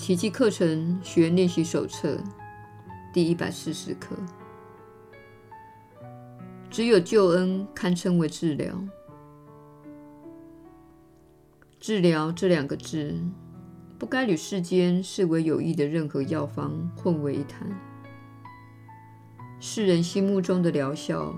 [0.00, 2.16] 奇迹课程学练习手册
[3.12, 4.16] 第一百四十课。
[6.70, 8.82] 只有救恩堪称为治疗。
[11.78, 13.14] 治疗这两个字，
[13.98, 17.68] 不该与世间视为有益的任何药方混为一谈。
[19.60, 21.34] 世人心目中的疗效，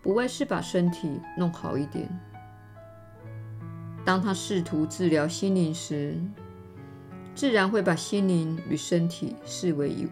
[0.00, 2.08] 不外是把身体弄好一点。
[4.04, 6.16] 当他试图治疗心灵时，
[7.34, 10.10] 自然会把心灵与身体视为一物，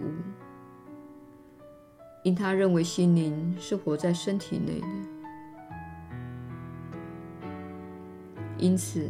[2.25, 4.87] 因他认为心灵是活在身体内的。
[8.59, 9.09] 因此，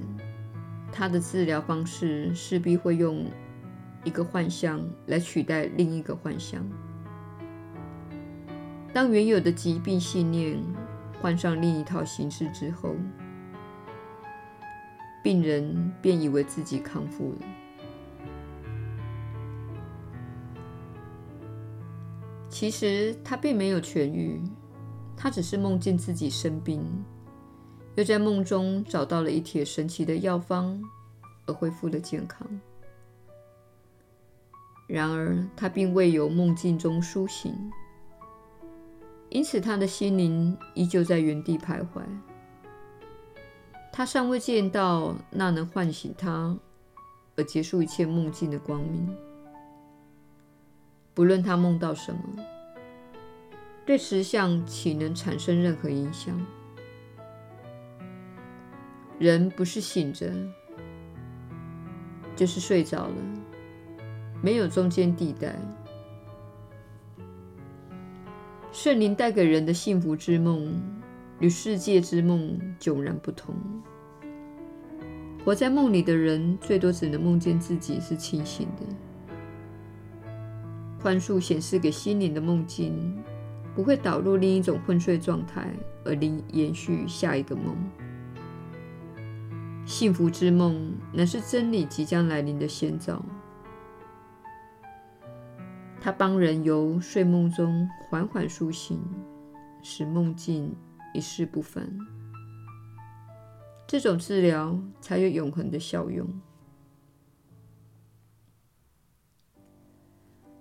[0.92, 3.24] 他的治疗方式势必会用
[4.04, 6.62] 一个幻象来取代另一个幻象。
[8.92, 10.62] 当原有的疾病信念
[11.20, 12.94] 换上另一套形式之后，
[15.24, 17.46] 病人便以为自己康复了。
[22.62, 24.40] 其实他并没有痊愈，
[25.16, 26.80] 他只是梦见自己生病，
[27.96, 30.80] 又在梦中找到了一帖神奇的药方，
[31.44, 32.48] 而恢复了健康。
[34.86, 37.52] 然而，他并未由梦境中苏醒，
[39.30, 42.00] 因此他的心灵依旧在原地徘徊。
[43.90, 46.56] 他尚未见到那能唤醒他
[47.34, 49.12] 而结束一切梦境的光明。
[51.12, 52.20] 不论他梦到什么，
[53.84, 56.40] 对实相岂能产生任何影响？
[59.18, 60.32] 人不是醒着，
[62.34, 63.14] 就是睡着了，
[64.40, 65.54] 没有中间地带。
[68.72, 70.80] 圣灵带给人的幸福之梦，
[71.40, 73.54] 与世界之梦迥然不同。
[75.44, 78.86] 活在梦里的人，最多只能梦见自己是清醒的。
[81.00, 83.22] 幻术显示给心灵的梦境，
[83.74, 85.72] 不会导入另一种昏睡状态，
[86.04, 87.76] 而令延续下一个梦。
[89.84, 93.24] 幸福之梦乃是真理即将来临的先兆。
[96.00, 99.00] 它帮人由睡梦中缓缓苏醒，
[99.82, 100.74] 使梦境
[101.14, 101.88] 一世不凡。
[103.86, 106.26] 这种治疗才有永恒的效用。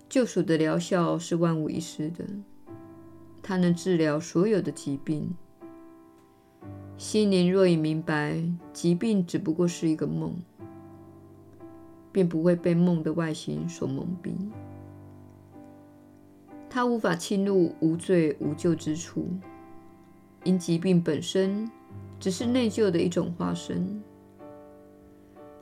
[0.10, 2.26] 救赎的疗效是万无一失的，
[3.52, 5.30] 它能治疗所有的疾病。
[6.98, 8.42] 心灵若已明白
[8.72, 10.34] 疾病只不过是一个梦，
[12.14, 14.32] 便不会被梦的外形所蒙蔽。
[16.70, 19.28] 它无法侵入无罪无救之处，
[20.46, 21.70] 因疾病本身
[22.22, 24.02] 只是内疚的一种化身。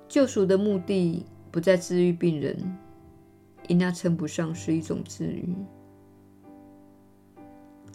[0.08, 2.56] 救赎的目的不在治愈病人。
[3.68, 5.56] 因那称不上是一种治愈。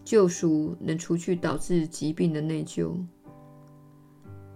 [0.05, 2.95] 救赎能除去导致疾病的内疚，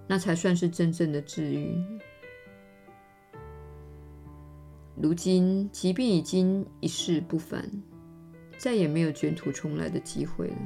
[0.07, 1.75] 那才算是真正的治愈。
[4.95, 7.71] 如今疾病已经一世不返，
[8.59, 10.57] 再也没有卷土重来的机会了。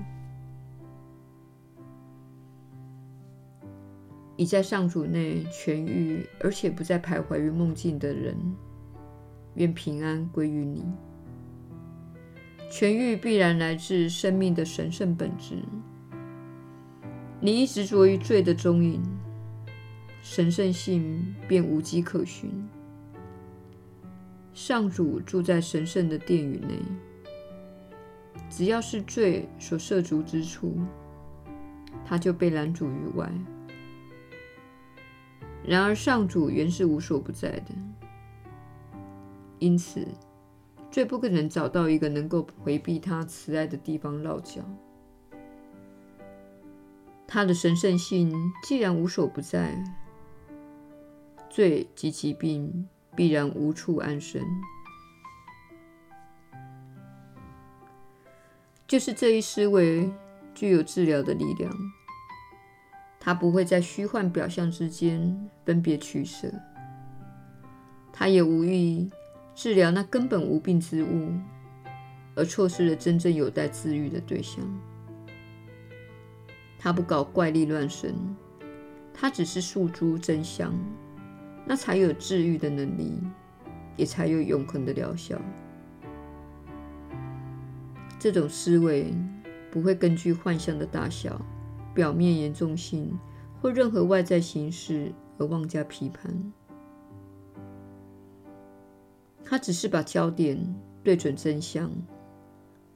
[4.37, 8.35] 已在上主内痊愈，而且不再徘徊于梦境的人。
[9.55, 10.83] 愿平安归于你。
[12.73, 15.63] 痊愈必然来自生命的神圣本质。
[17.39, 19.03] 你一执着于罪的踪影，
[20.23, 22.51] 神圣性便无迹可寻。
[24.55, 26.79] 上主住在神圣的殿宇内，
[28.49, 30.75] 只要是罪所涉足之处，
[32.07, 33.31] 他就被拦阻于外。
[35.63, 37.75] 然而，上主原是无所不在的。
[39.59, 40.09] 因此，
[40.93, 44.61] 最不可能找到一个能够回避他慈爱的地方落脚。
[47.27, 48.31] 他的神圣性
[48.63, 49.83] 既然无所不在，
[51.49, 54.45] 罪及疾病必然无处安身。
[58.87, 60.13] 就是这一思维
[60.55, 61.73] 具有治疗的力量，
[63.19, 66.53] 它不会在虚幻表象之间分别取舍，
[68.13, 69.11] 它也无意。
[69.55, 71.33] 治疗那根本无病之物，
[72.35, 74.65] 而错失了真正有待治愈的对象。
[76.79, 78.15] 他不搞怪力乱神，
[79.15, 80.75] 他只是诉诸真相，
[81.65, 83.19] 那才有治愈的能力，
[83.97, 85.41] 也才有永恒的疗效。
[88.19, 89.15] 这种思维
[89.71, 91.41] 不会根据幻象的大小、
[91.95, 93.17] 表面严重性
[93.61, 96.53] 或任何外在形式而妄加批判。
[99.45, 100.59] 他只是把焦点
[101.05, 101.91] 对准真相，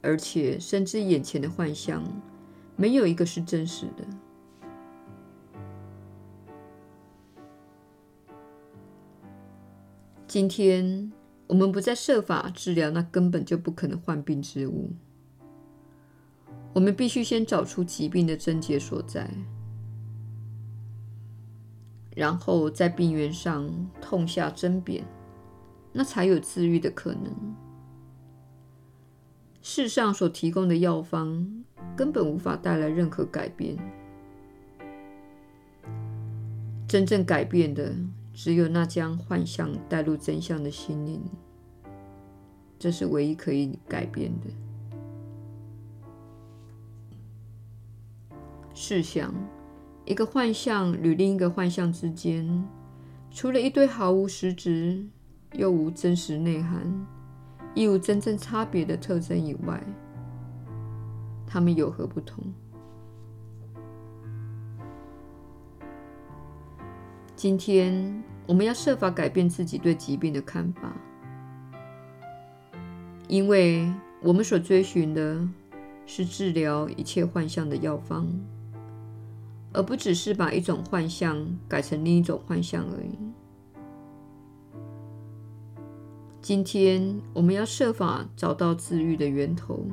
[0.01, 2.03] 而且深知眼前的幻象
[2.75, 4.05] 没有一个是真实的。
[10.27, 11.11] 今天，
[11.47, 14.91] 我们不再设法治疗那根本就不可能患病之物。
[16.73, 19.27] 我们必须先找出疾病的症结所在，
[22.13, 23.67] 然后在病源上
[23.99, 25.01] 痛下针砭，
[25.97, 27.55] 那才有治愈的可能。
[29.63, 31.65] 世上所提供的药方
[31.95, 33.75] 根本无法带来任何改变。
[36.87, 37.95] 真正改变的，
[38.31, 41.19] 只有那将幻象带入真相的心灵，
[42.77, 44.47] 这是唯一可以改变的。
[48.75, 49.33] 试想，
[50.05, 52.63] 一个幻象与另一个幻象之间，
[53.31, 55.07] 除了一堆毫无实质
[55.57, 56.79] 又无真实内涵、
[57.73, 59.83] 亦无真正差别的特征以外，
[61.47, 62.43] 它们有何不同？
[67.35, 70.95] 今天我们要设法改变自己对疾病的看法，
[73.27, 75.47] 因为我们所追寻的
[76.05, 78.27] 是治疗一切幻象的药方，
[79.73, 83.17] 而不只是把一种幻象改成另一种幻象而已。
[86.47, 89.85] 今天我们要设法找到治愈的源头，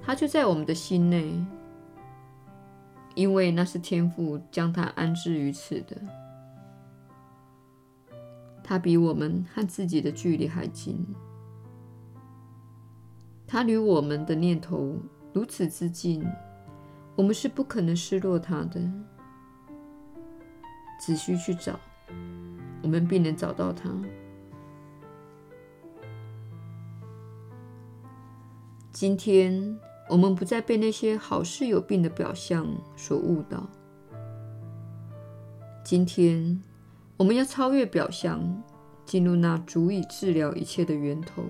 [0.00, 1.34] 它就在我们的心内，
[3.14, 6.00] 因为那是天父将它安置于此的。
[8.64, 11.06] 它比我们和自己的距离还近，
[13.46, 14.96] 它离我们的念头
[15.34, 16.26] 如此之近，
[17.14, 18.80] 我们是不可能失落它的。
[20.98, 21.78] 只需去找，
[22.82, 23.90] 我们必能找到它。
[28.92, 29.78] 今天，
[30.08, 32.66] 我们不再被那些好似有病的表象
[32.96, 33.68] 所误导。
[35.84, 36.60] 今天。
[37.16, 38.62] 我们要超越表象，
[39.04, 41.44] 进入那足以治疗一切的源头。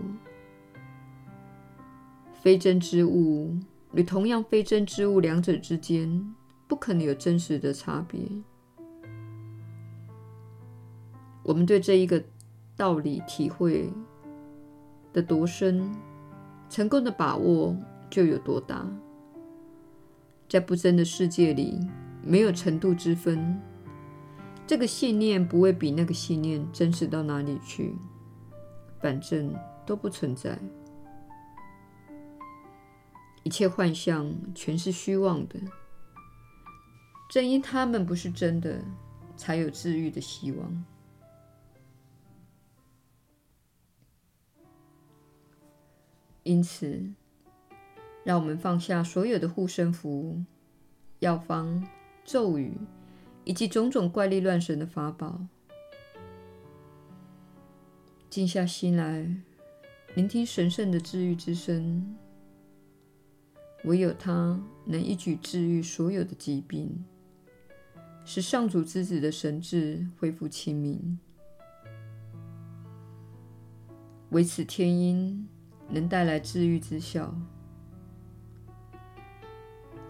[2.43, 3.57] 非真之物
[3.93, 6.35] 与同样非真之物，两者之间
[6.67, 8.21] 不可能有真实的差别。
[11.45, 12.21] 我们对这一个
[12.77, 13.89] 道理体会
[15.13, 15.89] 的多深，
[16.71, 17.77] 成功的把握
[18.09, 18.89] 就有多大。
[20.49, 21.79] 在不真的世界里，
[22.23, 23.61] 没有程度之分。
[24.67, 27.95] 这个信念不会比那个信念真实到哪里去，
[29.01, 29.53] 反正
[29.85, 30.57] 都不存在。
[33.43, 35.59] 一切幻象全是虚妄的，
[37.29, 38.81] 正因它们不是真的，
[39.37, 40.85] 才有治愈的希望。
[46.51, 47.01] 因此，
[48.25, 50.43] 让我们放下所有的护身符、
[51.21, 51.87] 药方、
[52.25, 52.75] 咒语。
[53.45, 55.41] 以及种种怪力乱神的法宝，
[58.29, 59.35] 静下心来，
[60.15, 62.17] 聆听神圣的治愈之声。
[63.85, 67.03] 唯有他能一举治愈所有的疾病，
[68.27, 71.19] 使上主之子的神智恢复清明。
[74.29, 75.49] 唯此天音
[75.91, 77.35] 能带来治愈之效。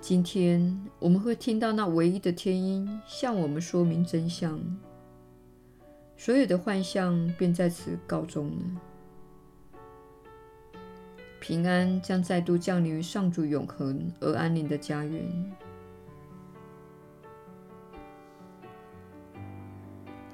[0.01, 4.61] 今天我们会听到那唯一的天音向我们说明真相，
[6.17, 8.81] 所有的幻象便在此告终了。
[11.39, 15.53] 平安将再度降临于上主永恒而安宁的家园。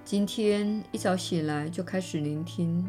[0.04, 2.84] 今天一早醒来就开始聆听，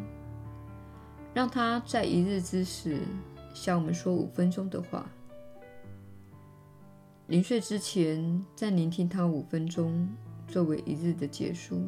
[1.37, 2.97] 让他在一日之时
[3.53, 5.07] 向我们说五分钟的话。
[7.27, 10.09] 临睡之前，再聆听他五分钟，
[10.47, 11.79] 作为一日的结束。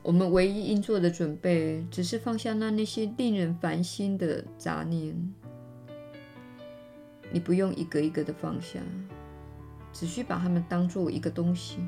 [0.00, 5.34] 我们唯一应做的准备，只是放下那那些令人烦心的杂念。
[7.32, 8.78] 你不用一个一个的放下，
[9.92, 11.80] 只需把它们当作一个东西，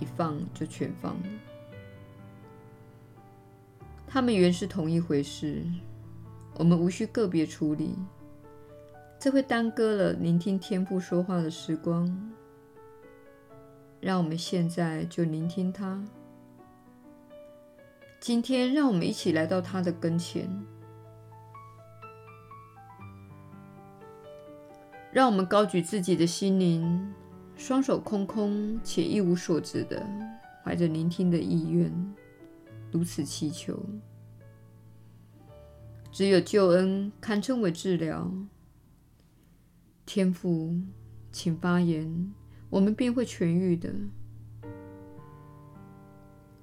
[0.00, 1.51] 一放就全放了。
[4.12, 5.64] 他们原是同一回事，
[6.56, 7.96] 我们无需个别处理。
[9.18, 12.06] 这会耽搁了聆听天父说话的时光。
[14.02, 15.98] 让我们现在就聆听他。
[18.20, 20.46] 今天，让我们一起来到他的跟前。
[25.10, 27.14] 让我们高举自己的心灵，
[27.56, 30.06] 双手空空且一无所知的，
[30.62, 31.90] 怀着聆听的意愿，
[32.92, 33.84] 如此祈求。
[36.12, 38.30] 只有救恩堪称为治疗。
[40.04, 40.76] 天父，
[41.30, 42.32] 请发言，
[42.68, 43.90] 我们便会痊愈的。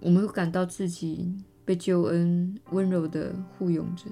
[0.01, 4.05] 我们会感到自己被救恩温柔地护拥着，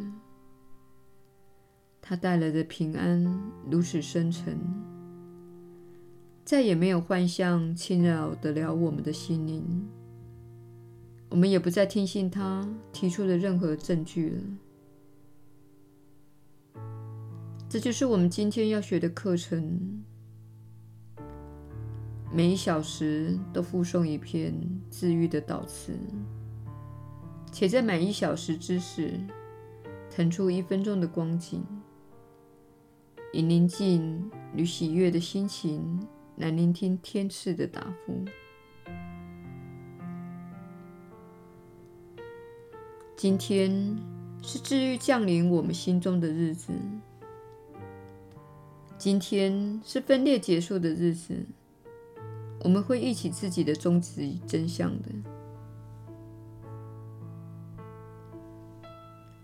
[2.02, 3.24] 他带来的平安
[3.70, 4.58] 如此深沉，
[6.44, 9.88] 再也没有幻象侵扰得了我们的心灵。
[11.30, 14.42] 我们也不再听信他提出的任何证据了。
[17.70, 20.04] 这就是我们今天要学的课程。
[22.32, 24.54] 每一小时都附送一篇
[24.92, 25.94] 治愈的祷词，
[27.52, 29.20] 且在每一小时之时
[30.10, 31.66] 腾出一分钟的光景，
[33.32, 36.06] 以宁静与喜悦的心情
[36.36, 38.26] 来聆听天赐的答复。
[43.18, 43.98] 今天
[44.44, 46.72] 是治愈降临我们心中的日子。
[48.96, 51.36] 今天是分裂结束的日子，
[52.60, 55.10] 我们会忆起自己的终极真相的。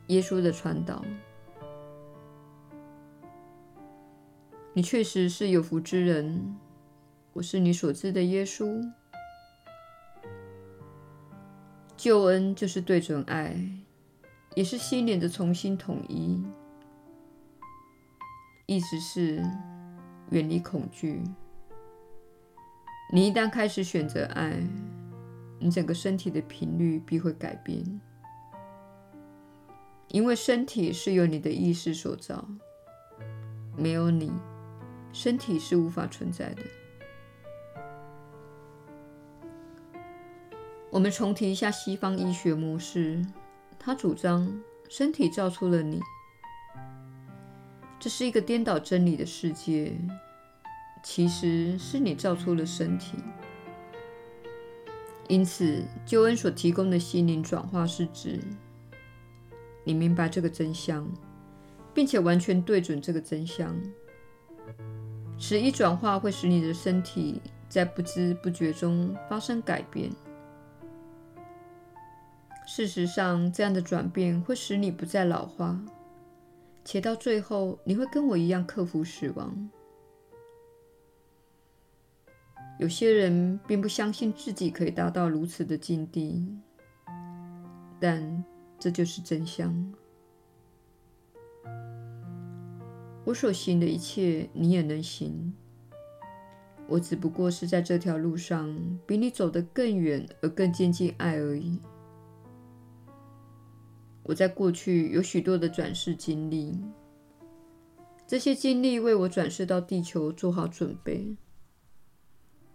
[0.10, 1.03] 耶稣的传导，
[4.74, 6.56] 你确实是有福之人。
[7.34, 8.94] 我是你所知的耶稣。
[12.04, 13.56] 救恩就是对准爱，
[14.56, 16.44] 也是心灵的重新统一。
[18.66, 19.42] 意思是
[20.32, 21.24] 远离恐惧。
[23.14, 24.62] 你一旦开始选择爱，
[25.60, 27.82] 你整个身体的频率必会改变，
[30.10, 32.46] 因为身体是由你的意识所造，
[33.78, 34.30] 没有你，
[35.14, 36.64] 身体是无法存在的。
[40.94, 43.26] 我们重提一下西方医学模式，
[43.80, 44.48] 他主张
[44.88, 46.00] 身体造出了你。
[48.00, 49.92] 这是一个颠倒真理的世界，
[51.04, 53.18] 其实是你造出了身体。
[55.28, 58.40] 因此，救恩所提供的心灵转化是指
[59.84, 61.10] 你明白这个真相，
[61.92, 63.76] 并且完全对准这个真相。
[65.40, 70.12] 此一转化会使你的身体在不知不觉中发生改变。
[72.65, 75.79] 事实上，这样的转变会使你不再老化。
[76.86, 79.70] 且到最后，你会跟我一样克服死亡。
[82.79, 86.58] 有些人并不相信自己可以达到如此的境地，
[88.00, 88.43] 但
[88.79, 89.93] 这就是真相。
[93.25, 95.53] 我所行的一切，你也能行。
[96.88, 101.79] 我只不过是在这条路上比你走得更远而更接近爱而已。
[104.24, 106.80] 我在过去有许多的转世经历，
[108.25, 111.36] 这些经历为我转世到地球做好准备。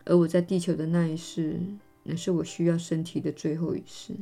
[0.04, 1.58] 而我在地球的那一世，
[2.02, 4.14] 乃是我需要身体的最后一世。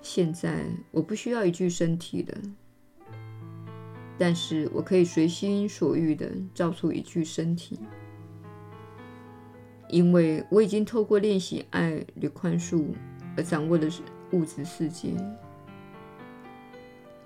[0.00, 2.38] 现在我不需要一具身体了，
[4.18, 7.78] 但是我可以随心所欲地造出一具身体，
[9.90, 12.86] 因为我已经透过练习爱与宽恕
[13.36, 14.02] 而掌握的是。
[14.34, 15.14] 物质世界，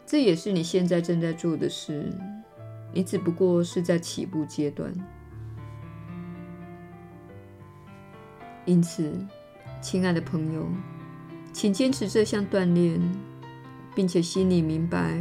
[0.04, 2.12] 这也是你现在正在做的事。
[2.92, 4.92] 你只不过是在起步阶段。
[8.66, 9.10] 因此，
[9.80, 10.66] 亲爱的朋友，
[11.50, 13.00] 请坚持这项锻炼，
[13.94, 15.18] 并且心里明白，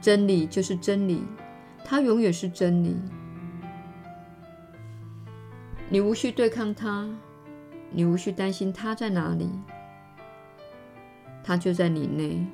[0.00, 1.22] 真理就是真理，
[1.84, 2.96] 它永远是真理。
[5.90, 7.06] 你无需对抗它，
[7.90, 9.50] 你无需担心它在哪里。
[11.48, 12.46] 它就在你内，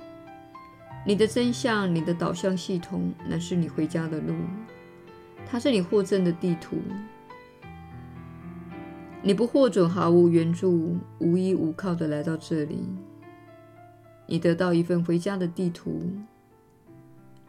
[1.05, 4.37] 你的真相，你的导向系统，乃是你回家的路。
[5.45, 6.77] 它是你获赠的地图。
[9.21, 12.89] 你不获准毫无援助、无依无靠的来到这里。
[14.29, 16.01] 你得到一份回家的地图，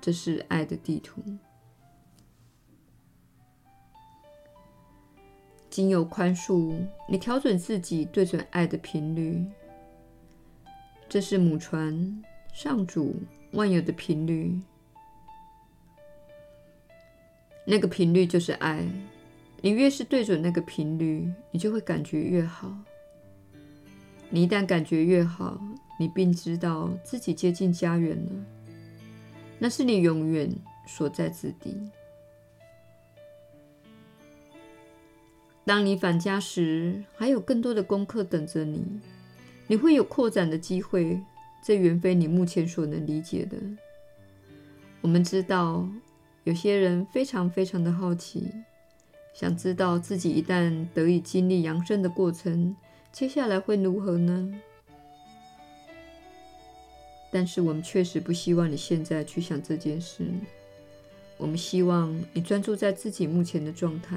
[0.02, 1.22] 这是爱的地图。
[5.70, 6.74] 经由宽恕，
[7.08, 9.46] 你调整自己，对准爱的频率。
[11.15, 13.15] 这是母船、上主、
[13.53, 14.53] 万有的频率，
[17.63, 18.86] 那个频率就是爱。
[19.62, 22.69] 你越是对准那个频率，你就会感觉越好。
[24.29, 25.57] 你一旦感觉越好，
[25.98, 28.31] 你便知道自己接近家园了，
[29.57, 30.53] 那是你永远
[30.86, 31.77] 所在之地。
[35.63, 39.00] 当你返家时，还有更多的功课等着你。
[39.67, 41.19] 你会有扩展的机会，
[41.63, 43.57] 这远非你目前所能理解的。
[45.01, 45.88] 我们知道，
[46.43, 48.51] 有些人非常非常的好奇，
[49.34, 52.75] 想知道自己一旦得以经历扬升的过程，
[53.12, 54.53] 接下来会如何呢？
[57.31, 60.25] 但是我们确实不希望你现在去想这件事。
[61.38, 64.15] 我们希望你专注在自己目前的状态，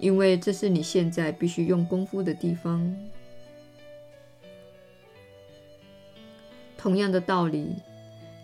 [0.00, 2.92] 因为这是你现在必须用功夫的地方。
[6.82, 7.76] 同样的道理，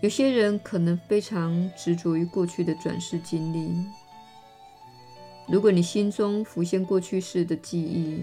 [0.01, 3.85] 有些人可能非常执着于过去的转世经历。
[5.49, 8.23] 如果你心中浮现过去世的记忆、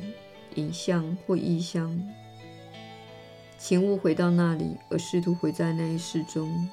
[0.55, 2.01] 影像或意象，
[3.57, 6.69] 请勿回到那里，而试图回在那一世中，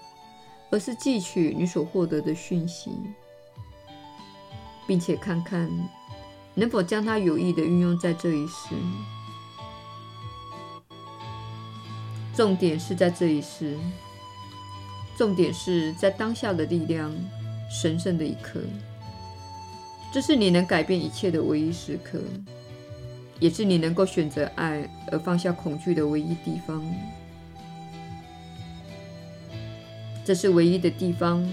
[0.71, 2.93] 而是记取你所获得的讯息，
[4.87, 5.69] 并且看看
[6.55, 8.77] 能否将它有意地运用在这一世。
[12.35, 13.77] 重点是在这一世，
[15.17, 17.13] 重点是在当下的力量，
[17.71, 18.61] 神圣的一刻。
[20.13, 22.19] 这是你能改变一切的唯一时刻。
[23.41, 26.81] 也是你能够选择爱而放下恐惧的唯一地方。
[30.25, 31.45] 这是唯一的地方，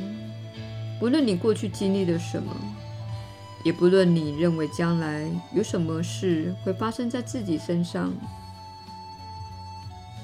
[0.99, 2.55] 不论你过去经历了什么，
[3.63, 8.13] 也不论你认为将来有什么事会发生在自己身上，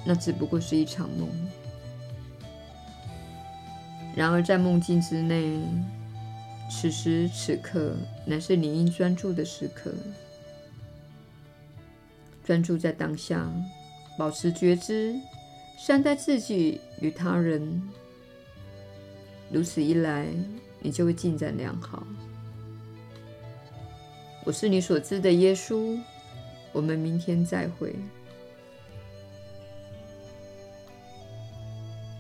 [0.06, 1.28] 那只不过是一场梦。
[4.16, 5.60] 然而，在梦境之内，
[6.72, 7.96] 此时此刻
[8.26, 9.92] 乃是你应专注的时刻。
[12.46, 13.52] 专注在当下，
[14.18, 15.16] 保持觉知，
[15.78, 17.82] 善待自己与他人。
[19.52, 20.28] 如此一来，
[20.80, 22.06] 你就会进展良好。
[24.46, 26.00] 我是你所知的耶稣。
[26.72, 27.96] 我们明天再会。